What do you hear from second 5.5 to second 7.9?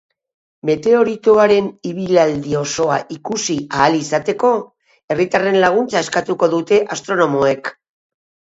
laguntza eskatuko dute astronomoek.